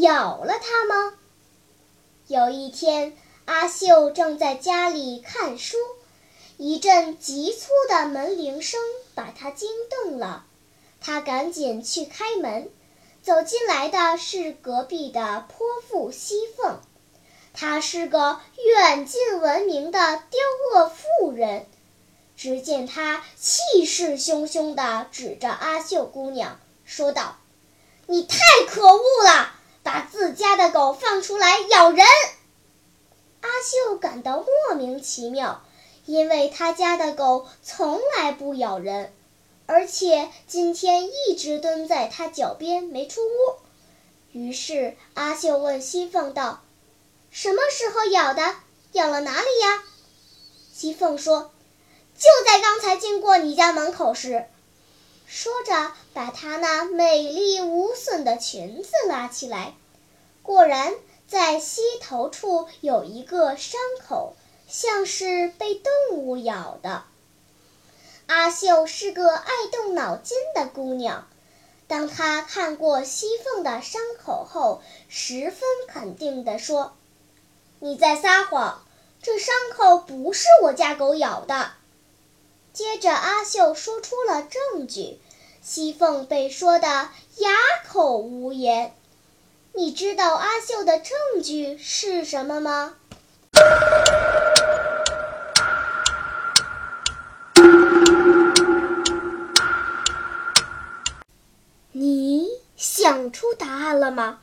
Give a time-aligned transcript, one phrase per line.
[0.00, 1.14] 咬了它吗？
[2.26, 5.76] 有一天，阿秀正在家里看书。
[6.58, 8.80] 一阵急促的门铃声
[9.14, 10.44] 把他惊动了，
[11.00, 12.70] 他赶紧去开门。
[13.22, 16.80] 走进来的是隔壁的泼妇西凤，
[17.52, 20.40] 她是个远近闻名的刁
[20.72, 21.66] 恶妇人。
[22.36, 27.36] 只见她气势汹汹地指着阿秀姑娘说道
[28.06, 29.55] ：“你太可恶了，
[30.76, 32.04] 狗放出来咬人！”
[33.40, 35.62] 阿秀感到莫名其妙。
[36.04, 39.12] 因为他家的狗从来不咬人，
[39.66, 43.56] 而且今天一直蹲在他脚边没出屋。
[44.30, 46.62] 于是阿秀问西凤道
[47.32, 48.54] ：“什么时候咬的？
[48.92, 49.82] 咬了哪里呀？”
[50.72, 51.50] 西凤说
[52.16, 54.46] ：“就在刚才经过你家门口时。”
[55.26, 59.74] 说着，把她那美丽无损的裙子拉起来，
[60.46, 60.94] 果然
[61.28, 64.34] 在膝头处有一个伤口。
[64.68, 67.04] 像是被动物咬的。
[68.26, 71.28] 阿秀是个爱动脑筋的姑娘，
[71.86, 76.96] 当她看过西凤的伤口后，十分肯定地说
[77.78, 78.82] ：“你在撒谎，
[79.22, 81.70] 这伤口不是我家狗咬的。”
[82.74, 85.20] 接着，阿秀说出了证据，
[85.62, 87.52] 西凤被说得哑
[87.88, 88.92] 口无言。
[89.78, 92.94] 你知道阿秀的证据是什么吗？
[101.92, 102.48] 你
[102.78, 104.38] 想出答案了吗？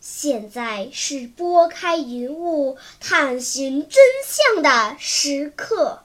[0.00, 6.00] 现在是拨开云雾探寻真相的时刻。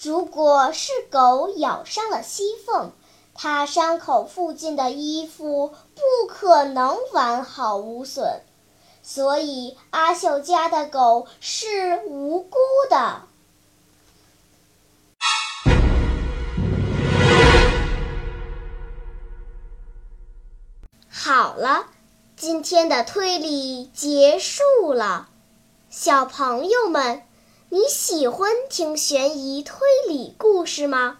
[0.00, 2.92] 如果是狗咬伤了西凤，
[3.42, 8.42] 它伤口附近的衣服不可能完好无损，
[9.02, 12.58] 所以阿秀家的狗是无辜
[12.90, 13.22] 的。
[21.08, 21.86] 好了，
[22.36, 25.30] 今天的推理结束了。
[25.88, 27.22] 小朋友们，
[27.70, 31.19] 你喜欢听悬疑推理故事吗？